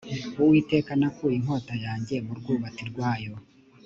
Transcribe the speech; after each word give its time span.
uwiteka 0.41 0.91
nakuye 0.99 1.35
inkota 1.37 1.75
yanjye 1.85 2.15
mu 2.25 2.33
rwubati 2.39 2.83
rwayo 2.91 3.33